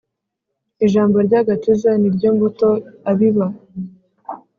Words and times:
Ijambo 0.85 1.15
ry’agakiza 1.27 1.89
niryo 2.01 2.29
mbuto 2.35 2.67
abiba 3.11 3.45